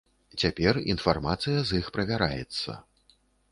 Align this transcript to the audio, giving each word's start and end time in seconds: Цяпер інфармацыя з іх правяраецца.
Цяпер 0.43 0.79
інфармацыя 0.93 1.59
з 1.73 1.83
іх 1.83 1.93
правяраецца. 1.99 2.71